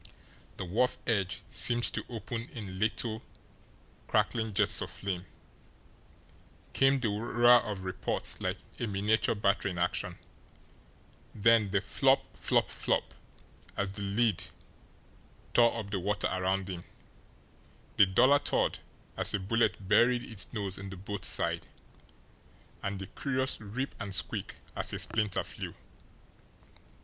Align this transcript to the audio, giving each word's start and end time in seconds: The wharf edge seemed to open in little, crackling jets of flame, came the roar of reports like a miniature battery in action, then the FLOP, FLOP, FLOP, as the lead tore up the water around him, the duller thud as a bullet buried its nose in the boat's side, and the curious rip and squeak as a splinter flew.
The 0.57 0.65
wharf 0.65 0.97
edge 1.05 1.43
seemed 1.51 1.83
to 1.93 2.03
open 2.09 2.49
in 2.55 2.79
little, 2.79 3.21
crackling 4.07 4.51
jets 4.55 4.81
of 4.81 4.89
flame, 4.89 5.27
came 6.73 6.99
the 6.99 7.09
roar 7.09 7.61
of 7.61 7.83
reports 7.83 8.41
like 8.41 8.57
a 8.79 8.87
miniature 8.87 9.35
battery 9.35 9.69
in 9.69 9.77
action, 9.77 10.17
then 11.35 11.69
the 11.69 11.81
FLOP, 11.81 12.35
FLOP, 12.35 12.67
FLOP, 12.71 13.13
as 13.77 13.91
the 13.93 14.01
lead 14.01 14.45
tore 15.53 15.77
up 15.77 15.91
the 15.91 15.99
water 15.99 16.29
around 16.31 16.67
him, 16.67 16.83
the 17.97 18.07
duller 18.07 18.39
thud 18.39 18.79
as 19.15 19.35
a 19.35 19.39
bullet 19.39 19.87
buried 19.87 20.23
its 20.23 20.51
nose 20.51 20.79
in 20.79 20.89
the 20.89 20.97
boat's 20.97 21.27
side, 21.27 21.67
and 22.81 22.97
the 22.97 23.05
curious 23.05 23.61
rip 23.61 23.93
and 23.99 24.15
squeak 24.15 24.55
as 24.75 24.93
a 24.93 24.97
splinter 24.97 25.43
flew. 25.43 25.75